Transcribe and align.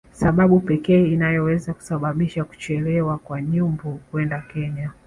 sababu 0.11 0.59
pekee 0.59 1.07
inayoweza 1.11 1.73
kusababisha 1.73 2.43
kuchelewa 2.43 3.17
kwa 3.17 3.41
Nyumbu 3.41 3.99
kwenda 4.11 4.41
Kenya 4.41 4.91